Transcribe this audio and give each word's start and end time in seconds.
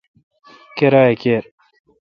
کیرا 0.75 1.03
کیر۔ 1.21 1.43